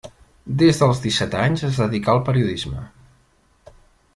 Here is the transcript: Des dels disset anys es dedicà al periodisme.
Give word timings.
Des 0.61 0.79
dels 0.83 1.01
disset 1.03 1.37
anys 1.41 1.65
es 1.67 1.77
dedicà 1.81 2.15
al 2.15 2.23
periodisme. 2.31 2.87